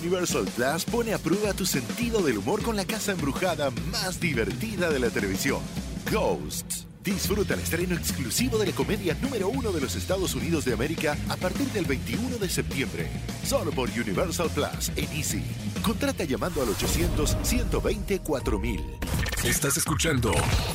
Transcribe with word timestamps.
Universal 0.00 0.44
Plus 0.54 0.84
pone 0.84 1.14
a 1.14 1.18
prueba 1.18 1.54
tu 1.54 1.64
sentido 1.64 2.20
del 2.20 2.36
humor 2.38 2.62
con 2.62 2.76
la 2.76 2.84
casa 2.84 3.12
embrujada 3.12 3.70
más 3.90 4.20
divertida 4.20 4.90
de 4.90 4.98
la 4.98 5.10
televisión, 5.10 5.60
Ghosts. 6.10 6.86
Disfruta 7.02 7.54
el 7.54 7.60
estreno 7.60 7.94
exclusivo 7.94 8.58
de 8.58 8.66
la 8.66 8.72
comedia 8.72 9.16
número 9.22 9.48
uno 9.48 9.72
de 9.72 9.80
los 9.80 9.94
Estados 9.94 10.34
Unidos 10.34 10.64
de 10.64 10.72
América 10.72 11.16
a 11.28 11.36
partir 11.36 11.68
del 11.68 11.84
21 11.84 12.38
de 12.38 12.48
septiembre. 12.48 13.08
Solo 13.44 13.70
por 13.70 13.88
Universal 13.88 14.50
Plus 14.50 14.90
en 14.96 15.12
Easy. 15.12 15.44
Contrata 15.82 16.24
llamando 16.24 16.62
al 16.62 16.68
800-120-4000. 16.68 18.80
Estás 19.46 19.76
escuchando 19.76 20.32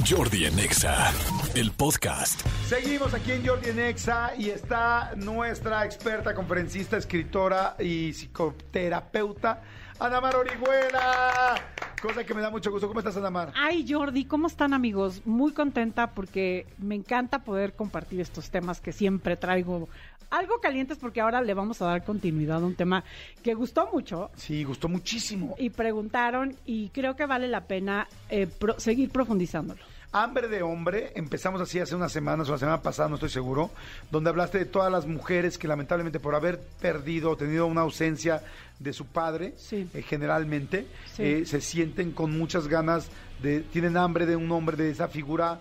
Jordi 0.09 0.45
Anexa, 0.45 1.11
el 1.55 1.71
podcast. 1.71 2.39
Seguimos 2.69 3.13
aquí 3.13 3.33
en 3.33 3.45
Jordi 3.45 3.73
Nexa 3.73 4.31
y 4.37 4.49
está 4.49 5.11
nuestra 5.17 5.83
experta, 5.83 6.33
conferencista, 6.33 6.95
escritora 6.95 7.75
y 7.77 8.13
psicoterapeuta, 8.13 9.61
Anamar 9.99 10.37
Orihuela. 10.37 11.55
Cosa 12.01 12.23
que 12.23 12.33
me 12.33 12.39
da 12.39 12.49
mucho 12.49 12.71
gusto. 12.71 12.87
¿Cómo 12.87 13.01
estás, 13.01 13.17
Anamar? 13.17 13.51
Ay, 13.57 13.85
Jordi, 13.87 14.23
¿cómo 14.23 14.47
están 14.47 14.73
amigos? 14.73 15.21
Muy 15.25 15.51
contenta 15.51 16.11
porque 16.11 16.65
me 16.77 16.95
encanta 16.95 17.39
poder 17.39 17.73
compartir 17.73 18.21
estos 18.21 18.51
temas 18.51 18.79
que 18.79 18.93
siempre 18.93 19.35
traigo 19.35 19.89
algo 20.31 20.59
calientes 20.59 20.97
porque 20.97 21.21
ahora 21.21 21.41
le 21.41 21.53
vamos 21.53 21.81
a 21.81 21.85
dar 21.85 22.03
continuidad 22.03 22.63
a 22.63 22.65
un 22.65 22.75
tema 22.75 23.03
que 23.43 23.53
gustó 23.53 23.89
mucho. 23.93 24.31
Sí, 24.35 24.63
gustó 24.63 24.87
muchísimo. 24.87 25.55
Y 25.59 25.69
preguntaron 25.69 26.55
y 26.65 26.89
creo 26.89 27.15
que 27.15 27.25
vale 27.25 27.47
la 27.47 27.65
pena 27.65 28.07
eh, 28.29 28.47
pro- 28.61 28.79
seguir 28.79 29.09
profundizándolo. 29.09 29.81
Hambre 30.13 30.47
de 30.49 30.61
hombre, 30.61 31.11
empezamos 31.15 31.59
así 31.61 31.79
hace 31.79 31.95
unas 31.95 32.11
semanas 32.11 32.47
o 32.47 32.51
la 32.51 32.57
semana 32.57 32.81
pasada, 32.81 33.07
no 33.09 33.15
estoy 33.15 33.29
seguro, 33.29 33.71
donde 34.11 34.29
hablaste 34.29 34.57
de 34.59 34.65
todas 34.65 34.91
las 34.91 35.05
mujeres 35.07 35.57
que 35.57 35.67
lamentablemente 35.69 36.19
por 36.19 36.35
haber 36.35 36.59
perdido 36.81 37.31
o 37.31 37.37
tenido 37.37 37.65
una 37.65 37.81
ausencia 37.81 38.43
de 38.79 38.91
su 38.93 39.05
padre, 39.05 39.53
Sí. 39.57 39.89
eh, 39.93 40.01
generalmente, 40.01 40.85
Sí. 41.15 41.23
eh, 41.23 41.45
se 41.45 41.61
sienten 41.61 42.11
con 42.11 42.37
muchas 42.37 42.67
ganas 42.67 43.09
de, 43.41 43.61
tienen 43.61 43.95
hambre 43.97 44.25
de 44.25 44.35
un 44.35 44.51
hombre, 44.51 44.75
de 44.77 44.91
esa 44.91 45.07
figura 45.07 45.59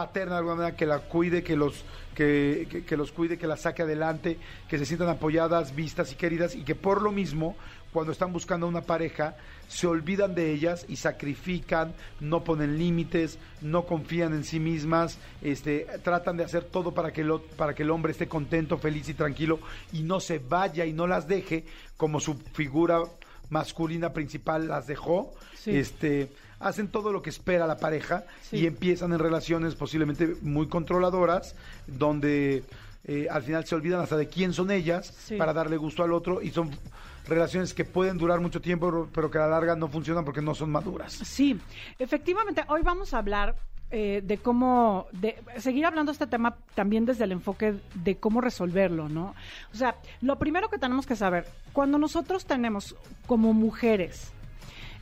paterna 0.00 0.32
de 0.34 0.38
alguna 0.38 0.56
manera 0.56 0.76
que 0.76 0.86
la 0.86 0.98
cuide, 1.00 1.42
que 1.42 1.56
los 1.56 1.84
que, 2.14 2.66
que- 2.70 2.84
que 2.84 2.96
los 2.96 3.12
cuide, 3.12 3.36
que 3.38 3.46
la 3.46 3.56
saque 3.56 3.82
adelante, 3.82 4.38
que 4.68 4.78
se 4.78 4.86
sientan 4.86 5.08
apoyadas, 5.08 5.74
vistas 5.74 6.10
y 6.12 6.16
queridas 6.16 6.54
y 6.54 6.62
que 6.64 6.74
por 6.74 7.02
lo 7.02 7.12
mismo 7.12 7.56
cuando 7.92 8.12
están 8.12 8.32
buscando 8.32 8.66
una 8.68 8.82
pareja 8.82 9.36
se 9.68 9.86
olvidan 9.86 10.34
de 10.34 10.52
ellas 10.52 10.84
y 10.88 10.96
sacrifican, 10.96 11.92
no 12.20 12.42
ponen 12.44 12.78
límites, 12.78 13.38
no 13.60 13.84
confían 13.84 14.32
en 14.32 14.44
sí 14.44 14.58
mismas, 14.60 15.18
este, 15.42 15.86
tratan 16.02 16.36
de 16.36 16.44
hacer 16.44 16.64
todo 16.64 16.92
para 16.92 17.12
que, 17.12 17.22
lo- 17.24 17.42
para 17.42 17.74
que 17.74 17.82
el 17.82 17.90
hombre 17.90 18.12
esté 18.12 18.26
contento, 18.28 18.78
feliz 18.78 19.08
y 19.08 19.14
tranquilo 19.14 19.58
y 19.92 20.02
no 20.02 20.18
se 20.20 20.38
vaya 20.38 20.84
y 20.86 20.92
no 20.92 21.06
las 21.06 21.26
deje 21.28 21.64
como 21.96 22.20
su 22.20 22.34
figura 22.54 23.00
masculina 23.50 24.12
principal 24.12 24.68
las 24.68 24.86
dejó. 24.86 25.32
Sí. 25.56 25.76
Este, 25.76 26.28
hacen 26.60 26.88
todo 26.88 27.12
lo 27.12 27.22
que 27.22 27.30
espera 27.30 27.66
la 27.66 27.78
pareja 27.78 28.24
Sí. 28.42 28.58
y 28.58 28.66
empiezan 28.66 29.12
en 29.12 29.18
relaciones 29.18 29.74
posiblemente 29.74 30.36
muy 30.42 30.68
controladoras, 30.68 31.56
donde 31.86 32.62
eh, 33.04 33.26
al 33.30 33.42
final 33.42 33.64
se 33.66 33.74
olvidan 33.74 34.00
hasta 34.00 34.16
de 34.16 34.28
quién 34.28 34.52
son 34.52 34.70
ellas 34.70 35.06
Sí. 35.06 35.36
para 35.36 35.52
darle 35.52 35.76
gusto 35.78 36.02
al 36.02 36.12
otro 36.12 36.42
y 36.42 36.50
son 36.50 36.70
relaciones 37.26 37.72
que 37.74 37.84
pueden 37.84 38.18
durar 38.18 38.40
mucho 38.40 38.60
tiempo, 38.60 39.08
pero 39.14 39.30
que 39.30 39.38
a 39.38 39.42
la 39.42 39.48
larga 39.48 39.74
no 39.76 39.88
funcionan 39.88 40.24
porque 40.24 40.42
no 40.42 40.54
son 40.54 40.70
maduras. 40.70 41.12
Sí, 41.12 41.58
efectivamente, 41.98 42.62
hoy 42.68 42.82
vamos 42.82 43.14
a 43.14 43.18
hablar 43.18 43.56
eh, 43.92 44.20
de 44.24 44.38
cómo, 44.38 45.06
de 45.12 45.36
seguir 45.56 45.84
hablando 45.84 46.12
de 46.12 46.14
este 46.14 46.26
tema 46.28 46.56
también 46.76 47.04
desde 47.06 47.24
el 47.24 47.32
enfoque 47.32 47.74
de 47.94 48.16
cómo 48.18 48.40
resolverlo, 48.40 49.08
¿no? 49.08 49.34
O 49.72 49.76
sea, 49.76 49.96
lo 50.20 50.38
primero 50.38 50.68
que 50.68 50.78
tenemos 50.78 51.06
que 51.06 51.16
saber, 51.16 51.46
cuando 51.72 51.98
nosotros 51.98 52.44
tenemos 52.44 52.94
como 53.26 53.52
mujeres 53.52 54.30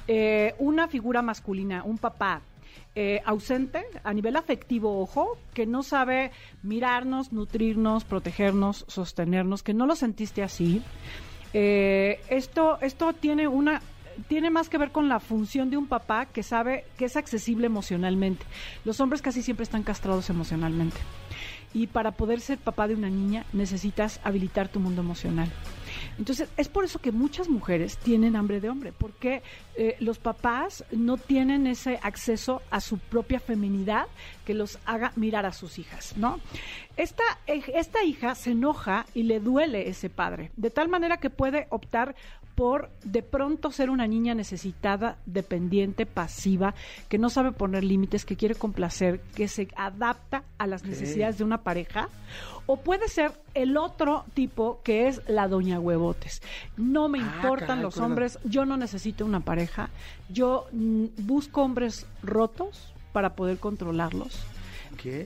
eh, 0.09 0.55
una 0.59 0.89
figura 0.89 1.23
masculina, 1.23 1.85
un 1.85 1.99
papá, 1.99 2.43
eh, 2.95 3.21
ausente 3.25 3.85
a 4.03 4.13
nivel 4.13 4.35
afectivo, 4.35 5.01
ojo, 5.01 5.39
que 5.55 5.67
no 5.67 5.83
sabe 5.83 6.33
mirarnos, 6.63 7.33
nutrirnos, 7.33 8.05
protegernos, 8.05 8.85
sostenernos, 8.89 9.63
que 9.63 9.75
no 9.75 9.87
lo 9.87 9.95
sentiste 9.95 10.43
así. 10.43 10.83
Eh, 11.53 12.21
esto, 12.29 12.79
esto 12.81 13.13
tiene 13.13 13.47
una 13.47 13.81
tiene 14.27 14.51
más 14.51 14.69
que 14.69 14.79
ver 14.79 14.91
con 14.91 15.09
la 15.09 15.21
función 15.21 15.71
de 15.71 15.77
un 15.77 15.87
papá 15.87 16.27
que 16.27 16.43
sabe 16.43 16.87
que 16.97 17.05
es 17.05 17.17
accesible 17.17 17.67
emocionalmente. 17.67 18.45
Los 18.85 18.99
hombres 19.01 19.23
casi 19.23 19.43
siempre 19.43 19.63
están 19.63 19.85
castrados 19.85 20.29
emocionalmente. 20.29 20.97
Y 21.73 21.87
para 21.87 22.11
poder 22.13 22.41
ser 22.41 22.59
papá 22.59 22.89
de 22.89 22.95
una 22.95 23.11
niña 23.11 23.45
necesitas 23.53 24.19
habilitar 24.25 24.69
tu 24.69 24.81
mundo 24.81 25.03
emocional. 25.03 25.49
Entonces, 26.19 26.49
es 26.57 26.69
por 26.69 26.85
eso 26.85 26.99
que 27.01 27.13
muchas 27.13 27.49
mujeres 27.49 27.99
tienen 27.99 28.37
hambre 28.37 28.61
de 28.61 28.69
hombre, 28.69 28.93
porque 28.97 29.43
eh, 29.77 29.97
los 30.01 30.19
papás 30.19 30.85
no 30.91 31.17
tienen 31.17 31.67
ese 31.67 31.99
acceso 32.03 32.63
a 32.71 32.81
su 32.81 32.99
propia 32.99 33.41
feminidad 33.41 34.07
que 34.45 34.55
los 34.55 34.79
haga 34.85 35.13
mirar 35.17 35.47
a 35.47 35.53
sus 35.53 35.79
hijas, 35.79 36.17
¿no? 36.17 36.41
Esta, 36.97 37.23
eh, 37.47 37.63
esta 37.75 38.03
hija 38.03 38.35
se 38.35 38.53
enoja 38.53 39.07
y 39.15 39.23
le 39.23 39.41
duele 39.41 39.89
ese 39.89 40.11
padre, 40.11 40.51
de 40.57 40.71
tal 40.71 40.89
manera 40.89 41.19
que 41.19 41.31
puede 41.31 41.67
optar 41.71 42.15
por 42.59 42.91
de 43.05 43.23
pronto 43.23 43.71
ser 43.71 43.89
una 43.89 44.09
niña 44.09 44.35
necesitada, 44.35 45.17
dependiente, 45.27 46.07
pasiva, 46.07 46.75
que 47.09 47.17
no 47.17 47.31
sabe 47.31 47.53
poner 47.53 47.85
límites, 47.85 48.25
que 48.25 48.35
quiere 48.35 48.57
complacer, 48.57 49.21
que 49.37 49.47
se 49.47 49.69
adapta 49.77 50.43
a 50.59 50.67
las 50.67 50.85
necesidades 50.85 51.39
de 51.39 51.45
una 51.45 51.63
pareja, 51.63 52.09
o 52.67 52.79
puede 52.79 53.07
ser 53.07 53.31
el 53.55 53.77
otro 53.77 54.25
tipo 54.35 54.81
que 54.83 55.07
es 55.07 55.23
la 55.29 55.47
doña 55.47 55.79
huevotes. 55.79 56.43
No 56.77 57.09
me 57.09 57.21
Ah, 57.21 57.23
importan 57.33 57.67
caray, 57.69 57.83
los 57.85 57.95
¿cuál 57.95 57.95
es 57.95 57.97
la- 58.01 58.07
hombres, 58.07 58.39
yo 58.43 58.65
no 58.65 58.77
necesito 58.77 59.25
una 59.25 59.39
pareja, 59.39 59.91
yo 60.29 60.67
mm, 60.73 61.05
busco 61.19 61.63
hombres 61.63 62.07
rotos 62.25 62.93
para 63.13 63.37
poder 63.37 63.59
controlarlos 63.59 64.37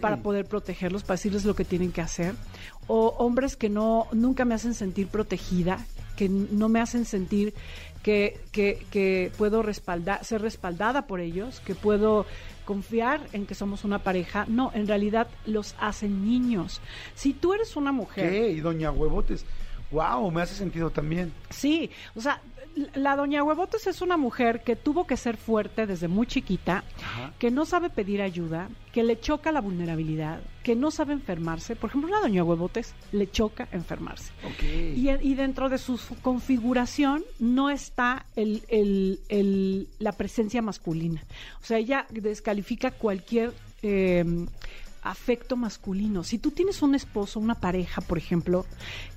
para 0.03 0.19
poder 0.19 0.44
protegerlos, 0.44 1.03
para 1.03 1.15
decirles 1.16 1.47
lo 1.47 1.54
que 1.54 1.65
tienen 1.65 1.92
que 1.92 2.03
hacer, 2.03 2.34
o 2.88 3.15
hombres 3.19 3.56
que 3.56 3.71
no 3.71 4.06
nunca 4.12 4.44
me 4.44 4.54
hacen 4.54 4.75
sentir 4.75 5.09
protegida, 5.09 5.78
que 6.22 6.28
no 6.28 6.69
me 6.69 6.81
hacen 6.81 7.05
sentir 7.05 7.53
que, 8.05 8.38
que, 8.53 8.87
que 8.93 9.33
puedo 9.37 9.60
respaldar, 9.60 10.25
ser 10.25 10.41
respaldada 10.41 11.09
por 11.09 11.19
ellos, 11.19 11.59
que 11.60 11.75
puedo 11.75 12.27
confiar 12.65 13.21
en 13.33 13.44
que 13.44 13.56
somos 13.56 13.83
una 13.83 14.05
pareja. 14.05 14.44
No, 14.47 14.71
en 14.72 14.87
realidad 14.87 15.27
los 15.47 15.75
hacen 15.81 16.25
niños. 16.25 16.81
Si 17.16 17.33
tú 17.33 17.55
eres 17.55 17.75
una 17.75 17.91
mujer 17.91 18.31
¿Qué? 18.31 18.50
Y 18.50 18.60
Doña 18.60 18.93
Huevotes. 18.93 19.44
Wow, 19.91 20.31
me 20.31 20.43
hace 20.43 20.55
sentido 20.55 20.91
también. 20.91 21.33
Sí, 21.50 21.91
o 22.15 22.21
sea, 22.21 22.41
la 22.94 23.16
doña 23.16 23.43
Huevotes 23.43 23.87
es 23.87 24.00
una 24.03 24.16
mujer 24.16 24.62
que 24.62 24.77
tuvo 24.77 25.06
que 25.06 25.16
ser 25.16 25.37
fuerte 25.37 25.87
desde 25.87 26.09
muy 26.09 26.27
chiquita, 26.27 26.84
Ajá. 27.03 27.33
que 27.38 27.50
no 27.50 27.65
sabe 27.65 27.91
pedir 27.91 28.22
ayuda, 28.22 28.69
que 28.93 29.03
le 29.03 29.19
choca 29.21 29.53
la 29.53 29.60
vulnerabilidad, 29.60 30.41
que 30.62 30.75
no 30.77 30.91
sabe 30.91 31.12
enfermarse. 31.12 31.77
Por 31.77 31.91
ejemplo, 31.91 32.10
la 32.10 32.21
doña 32.21 32.44
Huevotes 32.44 32.94
le 33.12 33.31
choca 33.31 33.69
enfermarse. 33.72 34.33
Y, 34.97 35.09
y 35.10 35.34
dentro 35.34 35.69
de 35.69 35.78
su 35.78 35.99
configuración 36.22 37.25
no 37.38 37.71
está 37.71 38.27
el, 38.37 38.62
el- 38.69 39.21
el- 39.28 39.89
la 39.99 40.12
presencia 40.12 40.62
masculina. 40.62 41.22
O 41.62 41.65
sea, 41.65 41.78
ella 41.78 42.06
descalifica 42.10 42.91
cualquier 42.91 43.53
eh, 43.83 44.25
afecto 45.03 45.57
masculino. 45.57 46.25
Si 46.25 46.39
tú 46.39 46.51
tienes 46.51 46.83
un 46.83 46.95
esposo, 46.95 47.41
una 47.41 47.57
pareja, 47.57 48.01
por 48.01 48.19
ejemplo, 48.19 48.65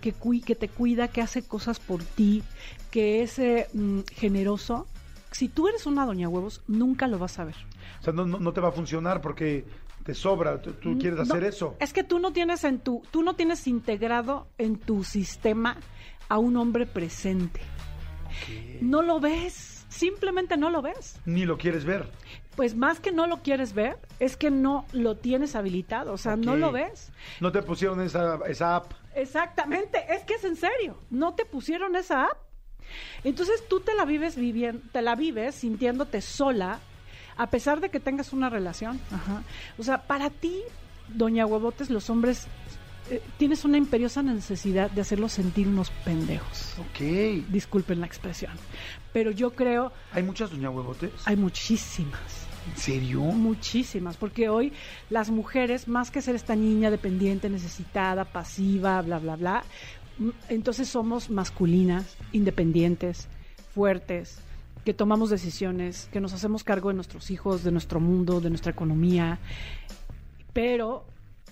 que, 0.01 0.13
que 0.45 0.55
te 0.55 0.67
cuida, 0.67 1.07
que 1.07 1.21
hace 1.21 1.43
cosas 1.43 1.79
por 1.79 2.03
ti, 2.03 2.43
que 2.91 3.21
es 3.21 3.39
eh, 3.39 3.67
mm, 3.73 3.99
generoso, 4.13 4.87
si 5.31 5.49
tú 5.49 5.67
eres 5.67 5.85
una 5.85 6.05
doña 6.05 6.29
huevos, 6.29 6.61
nunca 6.67 7.07
lo 7.07 7.19
vas 7.19 7.39
a 7.39 7.45
ver. 7.45 7.55
O 7.99 8.03
sea, 8.03 8.13
no, 8.13 8.25
no, 8.25 8.39
no 8.39 8.53
te 8.53 8.61
va 8.61 8.69
a 8.69 8.71
funcionar 8.71 9.21
porque 9.21 9.65
te 10.03 10.13
sobra. 10.13 10.61
Tú, 10.61 10.73
tú 10.73 10.97
quieres 10.97 11.19
hacer 11.19 11.43
eso. 11.43 11.75
Es 11.79 11.91
que 11.91 12.03
tú 12.03 12.19
no 12.19 12.31
tienes 12.31 12.63
en 12.63 12.79
tu, 12.79 13.01
tú 13.11 13.23
no 13.23 13.35
tienes 13.35 13.67
integrado 13.67 14.47
en 14.57 14.77
tu 14.77 15.03
sistema 15.03 15.77
a 16.29 16.37
un 16.37 16.55
hombre 16.57 16.85
presente. 16.85 17.59
No 18.81 19.01
lo 19.01 19.19
ves, 19.19 19.74
simplemente 19.95 20.57
no 20.57 20.69
lo 20.69 20.81
ves. 20.81 21.19
Ni 21.25 21.45
lo 21.45 21.57
quieres 21.57 21.85
ver. 21.85 22.09
Pues 22.55 22.75
más 22.75 22.99
que 22.99 23.11
no 23.11 23.27
lo 23.27 23.41
quieres 23.41 23.73
ver, 23.73 23.97
es 24.19 24.37
que 24.37 24.51
no 24.51 24.85
lo 24.91 25.15
tienes 25.15 25.55
habilitado, 25.55 26.13
o 26.13 26.17
sea, 26.17 26.35
no 26.35 26.55
lo 26.55 26.71
ves. 26.71 27.11
No 27.41 27.51
te 27.51 27.61
pusieron 27.61 28.01
esa, 28.01 28.39
esa 28.47 28.77
app. 28.77 28.93
Exactamente, 29.13 30.03
es 30.09 30.23
que 30.23 30.35
es 30.35 30.43
en 30.43 30.55
serio, 30.55 30.97
no 31.09 31.33
te 31.33 31.45
pusieron 31.45 31.95
esa 31.95 32.25
app. 32.25 32.37
Entonces 33.23 33.67
tú 33.67 33.79
te 33.79 33.95
la 33.95 34.05
vives 34.05 34.35
viviendo, 34.35 34.81
te 34.91 35.01
la 35.01 35.15
vives 35.15 35.55
sintiéndote 35.55 36.21
sola, 36.21 36.79
a 37.35 37.49
pesar 37.49 37.81
de 37.81 37.89
que 37.89 37.99
tengas 37.99 38.31
una 38.31 38.49
relación. 38.49 39.01
Ajá. 39.11 39.43
O 39.77 39.83
sea, 39.83 40.03
para 40.03 40.29
ti, 40.29 40.61
doña 41.09 41.45
Huevotes, 41.45 41.89
los 41.89 42.09
hombres 42.09 42.47
eh, 43.09 43.21
tienes 43.37 43.65
una 43.65 43.77
imperiosa 43.77 44.23
necesidad 44.23 44.89
de 44.89 45.01
hacerlos 45.01 45.33
sentir 45.33 45.67
unos 45.67 45.91
pendejos. 46.03 46.73
Ok. 46.79 47.01
Disculpen 47.49 47.99
la 47.99 48.07
expresión, 48.07 48.53
pero 49.13 49.31
yo 49.31 49.51
creo 49.51 49.91
¿Hay 50.11 50.23
muchas 50.23 50.49
Doña 50.51 50.69
Huevotes? 50.69 51.11
hay 51.25 51.35
muchísimas. 51.35 52.47
¿En 52.67 52.77
serio? 52.77 53.21
Muchísimas, 53.21 54.17
porque 54.17 54.49
hoy 54.49 54.73
las 55.11 55.29
mujeres, 55.29 55.87
más 55.87 56.09
que 56.09 56.21
ser 56.21 56.33
esta 56.33 56.55
niña 56.55 56.89
dependiente, 56.89 57.47
necesitada, 57.47 58.25
pasiva, 58.25 58.99
bla, 59.03 59.19
bla, 59.19 59.35
bla, 59.35 59.63
entonces 60.49 60.87
somos 60.87 61.29
masculinas, 61.29 62.17
independientes, 62.31 63.27
fuertes, 63.73 64.39
que 64.83 64.93
tomamos 64.93 65.29
decisiones, 65.29 66.09
que 66.11 66.19
nos 66.19 66.33
hacemos 66.33 66.63
cargo 66.63 66.89
de 66.89 66.95
nuestros 66.95 67.29
hijos, 67.29 67.63
de 67.63 67.71
nuestro 67.71 67.99
mundo, 67.99 68.41
de 68.41 68.49
nuestra 68.49 68.71
economía, 68.71 69.39
pero 70.53 71.05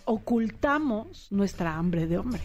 ocultamos 0.06 1.28
nuestra 1.32 1.76
hambre 1.76 2.08
de 2.08 2.18
hombre. 2.18 2.42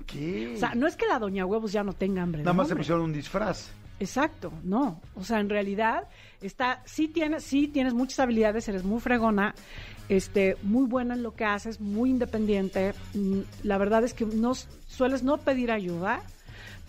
Ok. 0.00 0.54
O 0.54 0.58
sea, 0.58 0.74
no 0.74 0.86
es 0.86 0.96
que 0.96 1.06
la 1.06 1.18
doña 1.18 1.46
huevos 1.46 1.72
ya 1.72 1.82
no 1.84 1.92
tenga 1.92 2.22
hambre 2.22 2.42
Nada 2.42 2.52
de 2.52 2.56
más 2.56 2.66
se 2.68 2.72
hombre. 2.74 2.82
pusieron 2.82 3.04
un 3.04 3.12
disfraz. 3.12 3.70
Exacto, 4.00 4.52
no. 4.64 5.00
O 5.14 5.22
sea, 5.22 5.38
en 5.40 5.48
realidad 5.48 6.08
está, 6.40 6.82
sí 6.84 7.06
tienes, 7.08 7.44
sí 7.44 7.68
tienes 7.68 7.94
muchas 7.94 8.18
habilidades, 8.20 8.66
eres 8.68 8.82
muy 8.84 9.00
fregona, 9.00 9.54
este, 10.08 10.56
muy 10.62 10.86
buena 10.86 11.14
en 11.14 11.22
lo 11.22 11.34
que 11.34 11.44
haces, 11.44 11.80
muy 11.80 12.10
independiente. 12.10 12.94
Mm, 13.14 13.40
La 13.62 13.78
verdad 13.78 14.02
es 14.02 14.12
que 14.12 14.26
no 14.26 14.54
sueles 14.88 15.22
no 15.22 15.38
pedir 15.38 15.70
ayuda, 15.70 16.20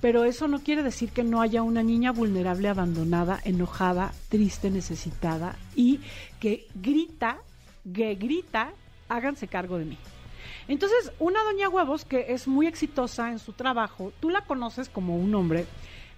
pero 0.02 0.24
eso 0.24 0.48
no 0.48 0.60
quiere 0.64 0.82
decir 0.82 1.12
que 1.12 1.24
no 1.24 1.40
haya 1.42 1.62
una 1.62 1.84
niña 1.84 2.12
vulnerable, 2.12 2.68
abandonada, 2.68 3.40
enojada, 3.46 4.12
triste, 4.30 4.72
necesitada 4.72 5.56
y 5.76 6.00
que 6.40 6.68
grita, 6.74 7.38
que 7.94 8.16
grita, 8.16 8.72
háganse 9.10 9.48
cargo 9.48 9.78
de 9.78 9.86
mí. 9.86 9.98
Entonces, 10.68 11.12
una 11.20 11.44
doña 11.44 11.70
huevos 11.70 12.06
que 12.06 12.28
es 12.30 12.48
muy 12.48 12.68
exitosa 12.68 13.32
en 13.32 13.40
su 13.40 13.54
trabajo, 13.54 14.14
tú 14.20 14.30
la 14.30 14.42
conoces 14.42 14.90
como 14.90 15.18
un 15.18 15.34
hombre, 15.36 15.66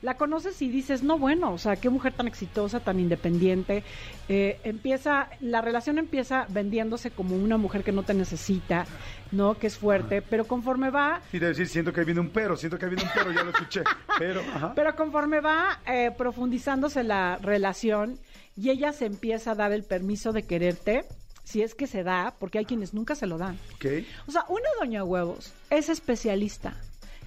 la 0.02 0.18
conoces 0.18 0.62
y 0.62 0.70
dices, 0.70 1.02
no, 1.02 1.18
bueno, 1.18 1.52
o 1.52 1.58
sea, 1.58 1.78
qué 1.78 1.90
mujer 1.90 2.14
tan 2.14 2.28
exitosa, 2.28 2.80
tan 2.80 3.00
independiente. 3.00 3.84
Eh, 4.30 4.60
empieza, 4.64 5.30
la 5.40 5.62
relación 5.62 5.98
empieza 5.98 6.46
vendiéndose 6.50 7.10
como 7.10 7.36
una 7.36 7.58
mujer 7.58 7.84
que 7.84 7.92
no 7.92 8.04
te 8.04 8.14
necesita, 8.14 8.86
¿no? 9.32 9.56
Que 9.56 9.66
es 9.68 9.78
fuerte, 9.78 10.22
pero 10.22 10.46
conforme 10.46 10.92
va, 10.92 11.22
Y 11.34 11.40
de 11.40 11.48
decir, 11.48 11.68
siento 11.68 11.92
que 11.92 12.02
ahí 12.02 12.06
viene 12.06 12.20
un 12.22 12.30
perro, 12.30 12.56
siento 12.56 12.78
que 12.78 12.86
ahí 12.86 12.92
viene 12.92 13.04
un 13.10 13.14
perro, 13.16 13.32
ya 13.32 13.44
lo 13.44 13.50
escuché. 13.50 13.84
Pero, 14.20 14.42
ajá. 14.42 14.74
pero 14.76 14.96
conforme 14.96 15.42
va 15.42 15.80
eh, 15.88 16.10
profundizándose 16.18 17.04
la 17.04 17.38
relación 17.42 18.18
y 18.56 18.70
ella 18.70 18.94
se 18.94 19.06
empieza 19.06 19.52
a 19.52 19.56
dar 19.56 19.74
el 19.74 19.84
permiso 19.84 20.32
de 20.32 20.44
quererte, 20.44 21.04
si 21.46 21.62
es 21.62 21.74
que 21.76 21.88
se 21.88 22.04
da, 22.04 22.36
porque 22.38 22.58
hay 22.58 22.66
quienes 22.66 22.94
nunca 22.94 23.16
se 23.16 23.26
lo 23.28 23.38
dan. 23.38 23.58
Ok. 23.76 23.86
O 24.28 24.32
sea, 24.34 24.44
una 24.50 24.68
doña 24.82 25.06
huevos 25.06 25.54
es 25.70 25.88
especialista 25.88 26.74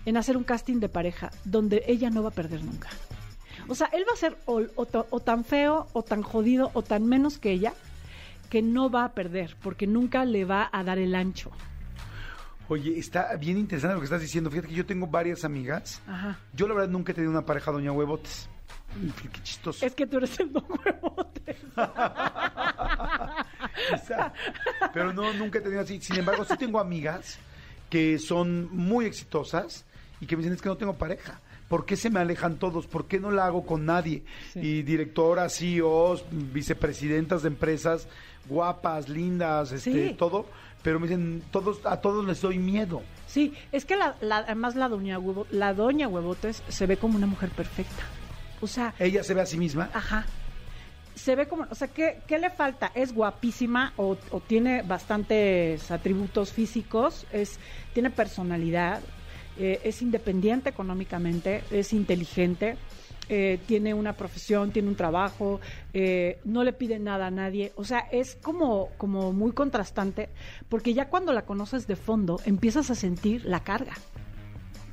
en 0.05 0.19
hacer 0.19 0.37
un 0.37 0.44
casting 0.44 0.81
de 0.81 0.91
pareja 0.91 1.31
donde 1.44 1.82
ella 1.87 2.11
no 2.11 2.23
va 2.23 2.29
a 2.29 2.32
perder 2.32 2.62
nunca. 2.62 2.91
O 3.69 3.75
sea, 3.75 3.87
él 3.93 4.05
va 4.09 4.12
a 4.12 4.17
ser 4.17 4.37
o, 4.47 4.62
o 4.76 4.85
ta- 4.87 5.06
o 5.11 5.20
tan 5.20 5.44
feo, 5.44 5.87
o 5.94 6.03
tan 6.03 6.23
jodido, 6.23 6.70
o 6.75 6.82
tan 6.82 7.06
menos 7.06 7.38
que 7.38 7.50
ella, 7.53 7.73
que 8.50 8.61
no 8.62 8.91
va 8.91 9.05
a 9.05 9.12
perder, 9.12 9.56
porque 9.62 9.87
nunca 9.87 10.25
le 10.25 10.44
va 10.44 10.69
a 10.73 10.82
dar 10.85 10.99
el 10.99 11.15
ancho. 11.15 11.50
Oye, 12.70 12.99
está 12.99 13.35
bien 13.37 13.56
interesante 13.56 13.94
lo 13.94 14.00
que 14.00 14.05
estás 14.05 14.20
diciendo. 14.20 14.50
Fíjate 14.50 14.69
que 14.69 14.75
yo 14.75 14.85
tengo 14.87 15.06
varias 15.06 15.44
amigas. 15.44 16.03
Ajá. 16.06 16.38
Yo 16.53 16.69
la 16.69 16.75
verdad 16.75 16.88
nunca 16.91 17.12
he 17.12 17.15
tenido 17.15 17.31
una 17.31 17.47
pareja 17.47 17.70
doña 17.73 17.93
huevotes. 17.93 18.49
Qué 19.32 19.43
chistoso. 19.43 19.85
Es 19.87 19.94
que 19.94 20.06
tú 20.06 20.17
eres 20.19 20.38
el 20.41 20.53
don 20.53 20.65
huevote. 20.69 21.56
Quizá. 23.91 24.33
Pero 24.93 25.13
no, 25.13 25.33
nunca 25.35 25.59
he 25.59 25.63
tenido 25.63 25.81
así. 25.81 26.01
Sin 26.01 26.17
embargo, 26.17 26.45
sí 26.45 26.57
tengo 26.57 26.79
amigas 26.81 27.39
que 27.91 28.19
son 28.19 28.69
muy 28.77 29.07
exitosas 29.07 29.85
y 30.21 30.27
que 30.27 30.37
me 30.37 30.43
dicen 30.43 30.55
es 30.55 30.63
que 30.63 30.69
no 30.69 30.77
tengo 30.77 30.95
pareja. 30.95 31.41
¿Por 31.69 31.85
qué 31.85 31.97
se 31.97 32.09
me 32.11 32.19
alejan 32.21 32.57
todos? 32.57 32.87
¿Por 32.87 33.07
qué 33.07 33.21
no 33.21 33.31
la 33.31 33.45
hago 33.47 33.67
con 33.67 33.85
nadie? 33.85 34.23
Sí. 34.55 34.61
Y 34.61 34.83
directoras, 34.83 35.57
CEOs, 35.59 36.25
vicepresidentas 36.31 37.43
de 37.43 37.49
empresas, 37.49 38.09
guapas, 38.49 39.09
lindas, 39.09 39.73
este, 39.73 40.09
Sí. 40.11 40.15
todo. 40.19 40.47
Pero 40.83 41.01
me 41.01 41.09
dicen, 41.09 41.43
todos, 41.51 41.81
a 41.85 42.01
todos 42.01 42.25
les 42.27 42.41
doy 42.41 42.59
miedo. 42.59 43.03
Sí, 43.27 43.53
es 43.73 43.85
que 43.85 43.97
la, 43.97 44.17
la- 44.21 44.39
además 44.39 44.77
la 44.77 44.89
doña, 44.89 45.19
huevo, 45.19 45.47
la 45.51 45.75
doña 45.75 46.09
huevotes 46.09 46.63
se 46.69 46.87
ve 46.87 46.97
como 46.97 47.17
una 47.17 47.27
mujer 47.27 47.51
perfecta. 47.51 48.03
O 48.61 48.67
sea, 48.67 48.95
Ella 48.99 49.23
se 49.23 49.35
ve 49.35 49.41
a 49.43 49.47
sí 49.47 49.59
misma. 49.59 49.91
Ajá. 49.93 50.25
Se 51.19 51.35
ve 51.35 51.49
como, 51.49 51.67
o 51.69 51.75
sea, 51.75 51.88
¿qué, 51.88 52.23
qué 52.29 52.38
le 52.38 52.49
falta? 52.49 52.93
Es 52.94 53.12
guapísima 53.12 53.93
o, 53.97 54.17
tiene 54.47 54.82
bastantes 54.82 55.91
atributos 55.91 56.53
físicos, 56.53 57.26
es, 57.32 57.59
tiene 57.93 58.11
personalidad, 58.11 59.00
eh, 59.59 59.81
es 59.82 60.00
independiente 60.00 60.70
económicamente, 60.70 61.65
es 61.73 61.93
inteligente, 61.93 62.76
eh, 63.29 63.59
tiene 63.67 63.94
una 63.94 64.12
profesión, 64.12 64.70
tiene 64.70 64.88
un 64.88 64.94
trabajo, 64.94 65.61
eh, 65.93 66.38
no 66.44 66.62
le 66.62 66.73
pide 66.73 67.00
nada 67.00 67.26
a 67.26 67.31
nadie. 67.32 67.73
O 67.75 67.85
sea, 67.85 68.06
es 68.12 68.37
como, 68.37 68.91
como 68.97 69.32
muy 69.32 69.50
contrastante, 69.53 70.29
porque 70.69 70.94
ya 70.94 71.09
cuando 71.09 71.32
la 71.32 71.43
conoces 71.43 71.88
de 71.88 71.97
fondo, 71.97 72.41
empiezas 72.47 72.91
a 72.91 72.94
sentir 72.94 73.44
la 73.44 73.65
carga 73.65 73.94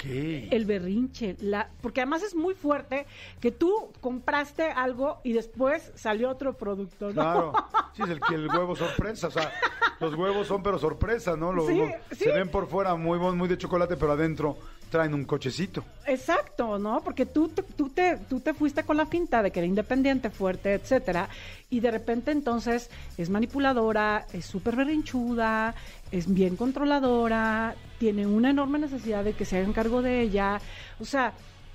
El 0.09 0.65
berrinche, 0.65 1.35
la, 1.39 1.69
porque 1.81 2.01
además 2.01 2.23
es 2.23 2.35
muy 2.35 2.53
fuerte 2.53 3.05
que 3.39 3.51
tú 3.51 3.91
compraste 4.01 4.63
algo 4.63 5.19
y 5.23 5.33
después 5.33 5.91
salió 5.95 6.29
otro 6.29 6.53
producto, 6.53 7.07
¿no? 7.07 7.13
Claro, 7.13 7.53
sí, 7.95 8.03
es 8.03 8.09
el 8.09 8.19
que 8.21 8.35
el 8.35 8.47
huevo 8.47 8.75
sorpresa, 8.75 9.27
o 9.27 9.31
sea, 9.31 9.51
los 9.99 10.13
huevos 10.15 10.47
son 10.47 10.61
pero 10.63 10.77
sorpresa, 10.79 11.35
¿no? 11.35 11.51
Los- 11.51 11.67
Sí, 11.67 11.77
los- 11.77 11.89
sí. 12.11 12.25
Se 12.25 12.31
ven 12.31 12.49
por 12.49 12.67
fuera 12.67 12.95
muy 12.95 13.17
bon- 13.17 13.37
muy 13.37 13.47
de 13.47 13.57
chocolate, 13.57 13.97
pero 13.97 14.11
adentro 14.13 14.57
traen 14.95 15.13
un 15.13 15.25
cochecito. 15.25 15.83
Exacto, 16.07 16.79
¿no? 16.79 17.01
Porque 17.01 17.25
tú, 17.25 17.49
tú, 17.49 17.89
te, 17.89 18.15
tú 18.29 18.39
te 18.39 18.53
fuiste 18.53 18.83
con 18.83 18.95
la 18.95 19.05
finta 19.05 19.43
de 19.43 19.51
que 19.51 19.59
era 19.59 19.67
independiente, 19.67 20.29
fuerte, 20.29 20.73
etcétera, 20.73 21.27
y 21.69 21.81
de 21.81 21.91
repente 21.91 22.31
entonces 22.31 22.89
es 23.17 23.29
manipuladora, 23.29 24.25
es 24.31 24.45
súper 24.45 24.77
berrinchuda, 24.77 25.75
es 26.11 26.33
bien 26.33 26.55
controladora, 26.55 27.75
tiene 27.99 28.25
una 28.25 28.51
enorme 28.51 28.79
necesidad 28.79 29.25
de 29.25 29.33
que 29.33 29.43
se 29.43 29.57
hagan 29.57 29.73
cargo 29.73 30.01
de 30.01 30.21
ella. 30.21 30.61
O 31.01 31.05
sea, 31.05 31.33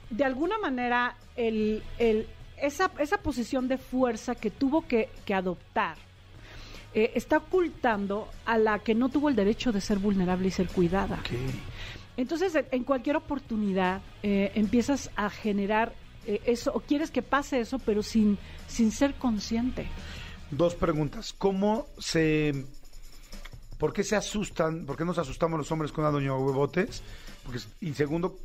de 0.08 0.25
alguna 0.25 0.56
manera, 0.58 1.14
el, 1.37 1.82
el, 1.99 2.26
esa, 2.56 2.90
esa 2.99 3.19
posición 3.19 3.69
de 3.69 3.76
fuerza 3.76 4.34
que 4.34 4.50
tuvo 4.50 4.87
que, 4.87 5.11
que 5.26 5.34
adoptar 5.34 5.99
eh, 6.94 7.12
está 7.14 7.37
ocultando 7.37 8.28
a 8.46 8.56
la 8.56 8.78
que 8.78 8.94
no 8.94 9.11
tuvo 9.11 9.28
el 9.28 9.37
derecho 9.37 9.73
de 9.73 9.82
ser 9.82 9.99
vulnerable 9.99 10.49
y 10.49 10.50
ser 10.50 10.69
cuidada. 10.69 11.20
Entonces, 12.20 12.52
en- 12.70 12.84
cualquier 12.84 13.17
oportunidad 13.17 14.02
eh, 14.22 14.52
empiezas 14.55 15.11
a 15.17 15.31
generar 15.31 15.94
eh, 16.26 16.43
eso, 16.44 16.70
o 16.75 16.81
quieres 16.81 17.11
que 17.11 17.22
pase 17.22 17.61
eso, 17.61 17.78
pero 17.78 18.02
sin, 18.02 18.37
sin 18.67 18.93
ser 18.93 19.14
consciente. 19.14 19.88
Dos 20.50 20.75
preguntas. 20.75 21.32
¿Cómo 21.32 21.87
se... 21.99 22.67
¿Por 23.78 23.94
qué 23.94 24.05
se 24.05 24.17
asustan? 24.17 24.84
¿Por 24.84 24.99
qué 24.99 25.06
nos 25.06 25.17
asustamos 25.17 25.56
los 25.58 25.72
hombres 25.72 25.93
con 25.93 26.05
una 26.05 26.12
doña 26.12 26.37
huevotes? 26.37 27.02
Porque, 27.43 27.58
y 27.81 27.94
segundo, 27.94 28.38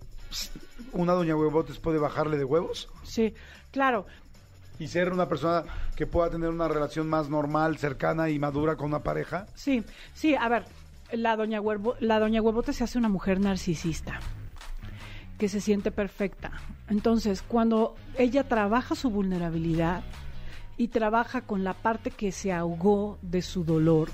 ¿una 0.94 1.12
doña 1.12 1.36
huevotes 1.36 1.78
puede 1.80 2.00
bajarle 2.00 2.38
de 2.38 2.46
huevos? 2.46 2.88
Sí, 3.04 3.34
claro. 3.72 4.06
Y 4.80 4.88
ser 4.88 5.12
una 5.12 5.28
persona 5.28 5.66
que 5.98 6.08
pueda 6.08 6.30
tener 6.30 6.48
una 6.48 6.70
relación 6.70 7.10
más 7.10 7.28
normal, 7.30 7.78
cercana 7.78 8.30
y 8.30 8.40
madura 8.40 8.78
con 8.78 8.86
una 8.88 9.04
pareja. 9.04 9.48
Sí, 9.56 9.84
sí, 10.14 10.34
a 10.36 10.48
ver, 10.48 10.64
la 11.12 11.36
doña, 11.36 11.62
Huervo- 11.62 11.96
la 12.00 12.20
doña 12.20 12.42
Huevote 12.42 12.74
se 12.74 12.84
hace 12.84 12.98
una 12.98 13.10
mujer 13.10 13.40
narcisista, 13.40 14.20
que 15.38 15.50
se 15.50 15.62
siente 15.62 15.92
perfecta. 15.92 16.52
Entonces, 16.90 17.42
cuando 17.42 17.96
ella 18.18 18.44
trabaja 18.48 18.96
su 18.96 19.10
vulnerabilidad 19.10 20.04
y 20.78 20.90
trabaja 20.90 21.42
con 21.42 21.64
la 21.64 21.74
parte 21.74 22.12
que 22.12 22.32
se 22.32 22.52
ahogó 22.54 23.18
de 23.22 23.42
su 23.42 23.64
dolor, 23.64 24.10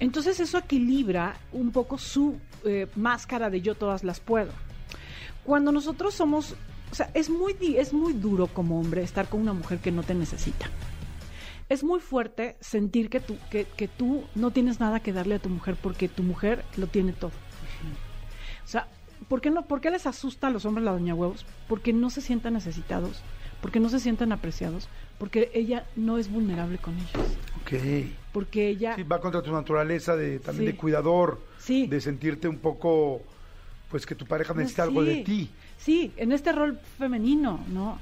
entonces 0.00 0.40
eso 0.40 0.58
equilibra 0.58 1.36
un 1.52 1.70
poco 1.70 1.98
su 1.98 2.38
eh, 2.64 2.86
máscara 2.96 3.50
de 3.50 3.60
yo 3.60 3.74
todas 3.74 4.04
las 4.04 4.20
puedo. 4.20 4.52
Cuando 5.44 5.72
nosotros 5.72 6.14
somos, 6.14 6.54
o 6.90 6.94
sea, 6.94 7.10
es 7.14 7.28
muy, 7.28 7.54
es 7.76 7.92
muy 7.92 8.12
duro 8.14 8.46
como 8.46 8.80
hombre 8.80 9.02
estar 9.02 9.28
con 9.28 9.40
una 9.40 9.52
mujer 9.52 9.78
que 9.78 9.90
no 9.92 10.02
te 10.02 10.14
necesita 10.14 10.70
es 11.68 11.82
muy 11.82 12.00
fuerte 12.00 12.56
sentir 12.60 13.08
que 13.08 13.20
tú, 13.20 13.36
que, 13.50 13.64
que 13.64 13.88
tú 13.88 14.24
no 14.34 14.50
tienes 14.50 14.80
nada 14.80 15.00
que 15.00 15.12
darle 15.12 15.36
a 15.36 15.38
tu 15.38 15.48
mujer 15.48 15.76
porque 15.80 16.08
tu 16.08 16.22
mujer 16.22 16.64
lo 16.76 16.86
tiene 16.86 17.12
todo. 17.12 17.32
O 18.64 18.68
sea, 18.68 18.86
¿por 19.28 19.40
qué, 19.40 19.50
no, 19.50 19.62
¿por 19.66 19.80
qué 19.80 19.90
les 19.90 20.06
asusta 20.06 20.48
a 20.48 20.50
los 20.50 20.64
hombres 20.64 20.84
la 20.84 20.92
doña 20.92 21.14
huevos? 21.14 21.46
Porque 21.68 21.92
no 21.92 22.10
se 22.10 22.20
sientan 22.20 22.54
necesitados, 22.54 23.22
porque 23.60 23.80
no 23.80 23.88
se 23.88 24.00
sientan 24.00 24.32
apreciados, 24.32 24.88
porque 25.18 25.50
ella 25.54 25.84
no 25.96 26.18
es 26.18 26.30
vulnerable 26.30 26.78
con 26.78 26.94
ellos, 26.94 27.38
Ok. 27.62 27.72
porque 28.32 28.68
ella... 28.68 28.94
Sí, 28.96 29.02
va 29.02 29.20
contra 29.20 29.42
tu 29.42 29.52
naturaleza 29.52 30.16
de 30.16 30.38
también 30.38 30.66
Sí. 30.66 30.72
de 30.72 30.78
cuidador, 30.78 31.38
Sí. 31.58 31.86
de 31.86 32.00
sentirte 32.00 32.48
un 32.48 32.58
poco, 32.58 33.22
pues 33.90 34.04
que 34.06 34.14
tu 34.14 34.26
pareja 34.26 34.52
necesita 34.54 34.82
algo 34.82 35.02
de 35.02 35.16
ti. 35.24 35.50
Sí, 35.78 36.12
en 36.16 36.32
este 36.32 36.52
rol 36.52 36.78
femenino, 36.98 37.60
¿no? 37.70 37.98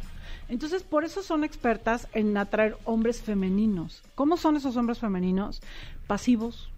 Entonces, 0.49 0.83
por 0.83 1.05
eso 1.05 1.23
son 1.23 1.45
expertas 1.45 2.09
en 2.13 2.37
atraer 2.37 2.77
hombres 2.85 3.23
femeninos. 3.23 4.03
¿Cómo 4.15 4.37
son 4.37 4.57
esos 4.57 4.77
hombres 4.77 4.99
femeninos? 4.99 5.63
Pasivos, 6.07 6.71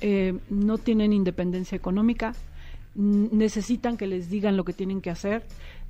eh, 0.00 0.38
no 0.48 0.78
tienen 0.78 1.12
independencia 1.12 1.76
económica, 1.76 2.34
necesitan 2.94 3.96
que 3.96 4.06
les 4.06 4.30
digan 4.30 4.56
lo 4.56 4.64
que 4.64 4.72
tienen 4.72 5.00
que 5.00 5.10
hacer, 5.10 5.44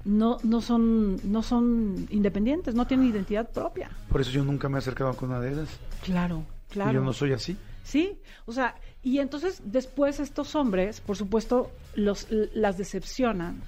no, 0.04 0.38
no, 0.42 0.60
son, 0.60 1.18
no 1.30 1.42
son 1.42 2.06
independientes, 2.10 2.74
no 2.74 2.86
tienen 2.86 3.08
identidad 3.08 3.50
propia. 3.50 3.90
Por 4.08 4.20
eso 4.20 4.30
yo 4.30 4.44
nunca 4.44 4.68
me 4.68 4.76
he 4.76 4.78
acercado 4.78 5.14
con 5.14 5.30
una 5.30 5.40
de 5.40 5.52
esas. 5.52 5.68
Claro, 6.02 6.44
claro. 6.68 6.90
Y 6.90 6.94
yo 6.94 7.00
no 7.02 7.12
soy 7.12 7.32
así. 7.32 7.56
Sí, 7.82 8.18
o 8.46 8.52
sea, 8.52 8.76
y 9.02 9.18
entonces 9.18 9.62
después 9.64 10.20
estos 10.20 10.54
hombres, 10.54 11.00
por 11.00 11.16
supuesto, 11.16 11.70
los, 11.94 12.26
las 12.30 12.76
decepcionan, 12.78 13.62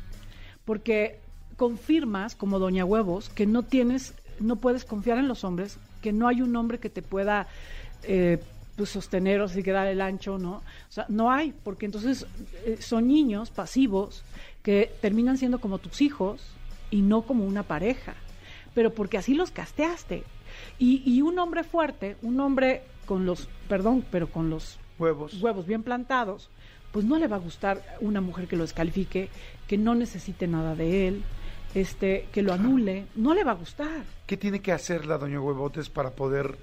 porque 0.65 1.21
confirmas 1.57 2.35
como 2.35 2.59
Doña 2.59 2.85
Huevos 2.85 3.29
que 3.29 3.47
no 3.47 3.63
tienes, 3.63 4.15
no 4.41 4.57
puedes 4.57 4.85
confiar 4.85 5.19
en 5.19 5.29
los 5.29 5.45
hombres, 5.45 5.79
que 6.01 6.13
no 6.13 6.29
hay 6.29 6.43
un 6.43 6.55
hombre 6.57 6.79
que 6.79 6.91
te 6.91 7.03
pueda 7.03 7.47
eh, 8.03 8.39
pues, 8.77 8.91
sostener 8.91 9.41
o 9.41 9.45
así 9.45 9.63
que 9.63 9.73
dar 9.73 9.87
el 9.87 10.01
ancho, 10.01 10.39
¿no? 10.39 10.55
O 10.57 10.63
sea, 10.91 11.07
no 11.09 11.31
hay, 11.31 11.53
porque 11.63 11.87
entonces 11.87 12.27
eh, 12.65 12.79
son 12.81 13.09
niños 13.09 13.51
pasivos 13.51 14.25
que 14.63 14.93
terminan 15.01 15.39
siendo 15.39 15.61
como 15.61 15.79
tus 15.79 16.01
hijos 16.01 16.43
y 16.91 17.03
no 17.03 17.23
como 17.23 17.45
una 17.45 17.63
pareja, 17.63 18.15
pero 18.75 18.93
porque 18.93 19.19
así 19.19 19.35
los 19.35 19.51
casteaste. 19.51 20.25
Y, 20.79 21.03
y 21.07 21.23
un 21.23 21.39
hombre 21.39 21.65
fuerte, 21.65 22.17
un 22.23 22.41
hombre 22.41 22.83
con 23.07 23.25
los, 23.27 23.49
perdón, 23.69 24.05
pero 24.11 24.31
con 24.31 24.51
los 24.51 24.79
Huevos. 24.99 25.41
huevos 25.43 25.67
bien 25.67 25.83
plantados, 25.83 26.49
pues 26.93 27.05
no 27.05 27.19
le 27.19 27.27
va 27.27 27.37
a 27.37 27.41
gustar 27.41 27.83
una 28.01 28.21
mujer 28.21 28.47
que 28.47 28.57
lo 28.57 28.63
descalifique, 28.63 29.31
que 29.67 29.79
no 29.79 29.95
necesite 29.95 30.47
nada 30.47 30.75
de 30.75 31.09
él, 31.09 31.23
este, 31.75 32.29
que 32.33 32.43
lo 32.43 32.53
anule, 32.53 33.07
no 33.15 33.35
le 33.35 33.45
va 33.45 33.53
a 33.53 33.57
gustar. 33.57 34.05
¿Qué 34.27 34.37
tiene 34.37 34.61
que 34.61 34.73
hacer 34.73 35.07
la 35.07 35.19
doña 35.19 35.41
Huevotes 35.41 35.89
para 35.89 36.11
poder 36.11 36.57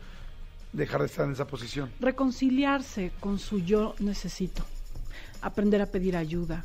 dejar 0.73 1.01
de 1.01 1.07
estar 1.07 1.25
en 1.25 1.33
esa 1.33 1.47
posición? 1.47 1.91
Reconciliarse 1.99 3.11
con 3.19 3.39
su 3.39 3.59
yo 3.59 3.95
necesito, 3.99 4.63
aprender 5.41 5.81
a 5.81 5.87
pedir 5.87 6.15
ayuda, 6.15 6.63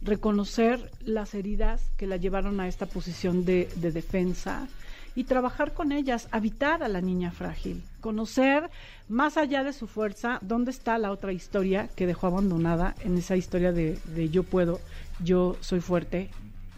reconocer 0.00 0.90
las 1.00 1.34
heridas 1.34 1.82
que 1.96 2.06
la 2.06 2.16
llevaron 2.16 2.60
a 2.60 2.68
esta 2.68 2.86
posición 2.86 3.44
de, 3.44 3.68
de 3.76 3.92
defensa 3.92 4.68
y 5.14 5.24
trabajar 5.24 5.74
con 5.74 5.92
ellas, 5.92 6.26
habitar 6.30 6.82
a 6.82 6.88
la 6.88 7.02
niña 7.02 7.32
frágil, 7.32 7.82
conocer 8.00 8.70
más 9.08 9.36
allá 9.36 9.62
de 9.62 9.74
su 9.74 9.86
fuerza 9.86 10.38
dónde 10.40 10.70
está 10.70 10.96
la 10.96 11.10
otra 11.10 11.34
historia 11.34 11.88
que 11.94 12.06
dejó 12.06 12.28
abandonada 12.28 12.94
en 13.04 13.18
esa 13.18 13.36
historia 13.36 13.72
de, 13.72 13.98
de 14.06 14.30
yo 14.30 14.42
puedo, 14.42 14.80
yo 15.22 15.58
soy 15.60 15.80
fuerte, 15.80 16.30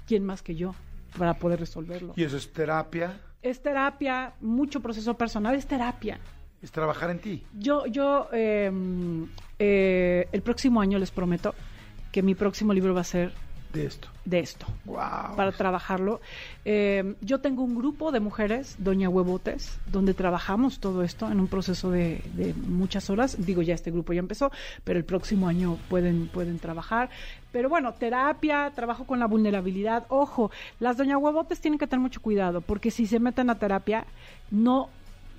¿quién 0.08 0.24
más 0.24 0.42
que 0.42 0.56
yo 0.56 0.74
para 1.18 1.34
poder 1.34 1.60
resolverlo? 1.60 2.12
Y 2.16 2.24
eso 2.24 2.36
es 2.36 2.52
terapia, 2.52 3.20
Es 3.42 3.60
terapia, 3.60 4.32
mucho 4.40 4.80
proceso 4.80 5.14
personal, 5.16 5.54
es 5.54 5.66
terapia. 5.66 6.18
es 6.62 6.70
trabajar 6.72 7.10
en 7.10 7.18
ti. 7.18 7.42
Yo, 7.58 7.84
yo 7.86 8.28
eh, 8.32 8.70
eh, 9.58 10.28
el 10.32 10.42
próximo 10.42 10.80
año 10.80 10.98
les 10.98 11.10
prometo 11.10 11.54
que 12.10 12.22
mi 12.22 12.34
próximo 12.34 12.72
libro 12.72 12.94
va 12.94 13.02
a 13.02 13.04
ser 13.04 13.32
De 13.74 13.84
esto. 13.86 14.08
de 14.24 14.38
esto, 14.38 14.66
Wow. 14.86 15.36
para 15.36 15.52
trabajarlo. 15.52 16.20
Eh, 16.64 17.14
yo 17.20 17.40
tengo 17.40 17.62
un 17.62 17.74
grupo 17.74 18.10
de 18.12 18.20
mujeres, 18.20 18.76
Doña 18.78 19.08
Huevotes, 19.10 19.78
donde 19.86 20.14
trabajamos 20.14 20.78
todo 20.80 21.02
esto 21.02 21.30
en 21.30 21.40
un 21.40 21.48
proceso 21.48 21.90
de, 21.90 22.22
de 22.34 22.54
muchas 22.54 23.10
horas. 23.10 23.36
Digo, 23.44 23.60
ya 23.60 23.74
este 23.74 23.90
grupo 23.90 24.12
ya 24.12 24.20
empezó, 24.20 24.50
pero 24.84 24.98
el 24.98 25.04
próximo 25.04 25.48
año 25.48 25.76
pueden, 25.90 26.28
pueden 26.28 26.58
trabajar. 26.58 27.10
Pero 27.52 27.68
bueno, 27.68 27.92
terapia, 27.94 28.72
trabajo 28.74 29.04
con 29.04 29.18
la 29.18 29.26
vulnerabilidad. 29.26 30.06
Ojo, 30.08 30.50
las 30.80 30.96
Doña 30.96 31.18
Huevotes 31.18 31.60
tienen 31.60 31.78
que 31.78 31.86
tener 31.86 32.00
mucho 32.00 32.22
cuidado, 32.22 32.60
porque 32.62 32.90
si 32.90 33.06
se 33.06 33.20
meten 33.20 33.50
a 33.50 33.58
terapia, 33.58 34.06
no 34.50 34.88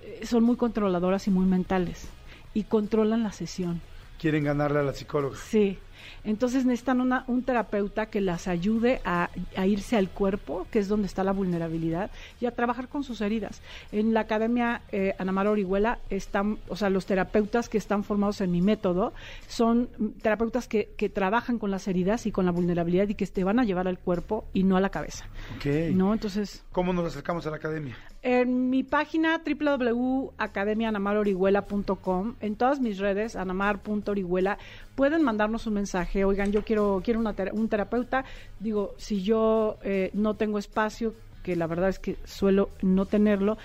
eh, 0.03 0.25
son 0.25 0.43
muy 0.43 0.57
controladoras 0.57 1.27
y 1.27 1.31
muy 1.31 1.45
mentales 1.45 2.07
y 2.53 2.63
controlan 2.63 3.23
la 3.23 3.31
sesión. 3.31 3.81
Quieren 4.19 4.43
ganarle 4.45 4.79
a 4.79 4.83
la 4.83 4.93
psicóloga. 4.93 5.37
Sí. 5.37 5.77
Entonces 6.23 6.65
necesitan 6.65 7.01
una, 7.01 7.23
un 7.27 7.43
terapeuta 7.43 8.07
que 8.07 8.21
las 8.21 8.47
ayude 8.47 9.01
a, 9.05 9.29
a 9.55 9.67
irse 9.67 9.97
al 9.97 10.09
cuerpo, 10.09 10.67
que 10.71 10.79
es 10.79 10.87
donde 10.87 11.07
está 11.07 11.23
la 11.23 11.31
vulnerabilidad, 11.31 12.09
y 12.39 12.45
a 12.45 12.51
trabajar 12.51 12.87
con 12.87 13.03
sus 13.03 13.21
heridas. 13.21 13.61
En 13.91 14.13
la 14.13 14.21
Academia 14.21 14.81
eh, 14.91 15.15
Ana 15.19 15.31
Mar 15.31 15.47
Orihuela 15.47 15.99
están, 16.09 16.57
o 16.67 16.75
sea, 16.75 16.89
los 16.89 17.05
terapeutas 17.05 17.69
que 17.69 17.77
están 17.77 18.03
formados 18.03 18.41
en 18.41 18.51
mi 18.51 18.61
método 18.61 19.13
son 19.47 19.89
terapeutas 20.21 20.67
que, 20.67 20.89
que 20.97 21.09
trabajan 21.09 21.59
con 21.59 21.71
las 21.71 21.87
heridas 21.87 22.25
y 22.25 22.31
con 22.31 22.45
la 22.45 22.51
vulnerabilidad 22.51 23.07
y 23.09 23.15
que 23.15 23.25
te 23.27 23.43
van 23.43 23.59
a 23.59 23.63
llevar 23.63 23.87
al 23.87 23.99
cuerpo 23.99 24.45
y 24.53 24.63
no 24.63 24.77
a 24.77 24.81
la 24.81 24.89
cabeza. 24.89 25.25
Ok. 25.57 25.65
¿No? 25.93 26.13
Entonces, 26.13 26.63
¿Cómo 26.71 26.93
nos 26.93 27.05
acercamos 27.05 27.45
a 27.47 27.49
la 27.49 27.57
academia? 27.57 27.97
en 28.25 28.69
mi 28.71 28.83
página 28.83 29.41
www.academianamarorihuela.com, 29.45 32.35
en 32.39 32.55
todas 32.55 32.79
mis 32.79 32.97
redes, 32.97 33.35
anamar.orihuela, 33.35 34.57
pueden 34.95 35.21
mandarnos 35.21 35.67
un 35.67 35.75
mensaje, 35.75 35.84
oigan, 36.25 36.51
yo 36.51 36.63
quiero, 36.63 37.01
quiero 37.03 37.19
una 37.19 37.33
tera- 37.33 37.53
un 37.53 37.67
terapeuta, 37.69 38.25
digo, 38.59 38.93
si 38.97 39.21
yo 39.23 39.77
eh, 39.83 40.09
no 40.13 40.33
tengo 40.35 40.57
espacio, 40.57 41.13
que 41.43 41.55
la 41.55 41.67
verdad 41.67 41.89
es 41.89 41.99
que 41.99 42.15
suelo 42.25 42.69
no 42.81 43.05
tenerlo, 43.05 43.57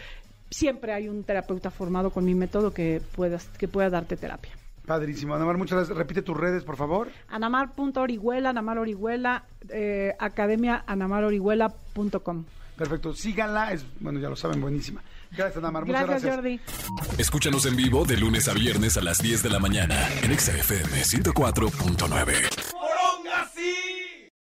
siempre 0.50 0.92
hay 0.92 1.08
un 1.08 1.24
terapeuta 1.24 1.70
formado 1.70 2.10
con 2.10 2.24
mi 2.24 2.34
método 2.34 2.72
que, 2.74 3.00
puedas, 3.14 3.46
que 3.58 3.68
pueda 3.68 3.88
darte 3.90 4.16
terapia. 4.16 4.52
Padrísimo. 4.86 5.34
Ana 5.34 5.44
Mar, 5.44 5.56
muchas 5.56 5.76
gracias. 5.78 5.96
Repite 5.96 6.22
tus 6.22 6.36
redes, 6.36 6.64
por 6.64 6.76
favor. 6.76 7.08
Anamar.orihuela, 7.28 8.50
Anamar 8.50 8.78
Orihuela, 8.78 9.44
eh, 9.68 10.14
academia 10.18 10.82
anamarorihuela.com. 10.86 12.44
Perfecto. 12.80 13.12
Síganla. 13.12 13.74
Es, 13.74 13.84
bueno, 14.00 14.18
ya 14.20 14.30
lo 14.30 14.36
saben, 14.36 14.58
buenísima. 14.58 15.02
Gracias, 15.32 15.58
Ana 15.58 15.70
Mar. 15.70 15.84
Muchas 15.84 16.06
Gracias, 16.06 16.40
gracias. 16.40 16.60
Jordi. 16.88 17.20
Escúchanos 17.20 17.66
en 17.66 17.76
vivo 17.76 18.06
de 18.06 18.16
lunes 18.16 18.48
a 18.48 18.54
viernes 18.54 18.96
a 18.96 19.02
las 19.02 19.18
10 19.18 19.42
de 19.42 19.50
la 19.50 19.58
mañana 19.58 20.08
en 20.22 20.32
Exa 20.32 20.56
FM 20.56 21.02
104.9. 21.02 22.69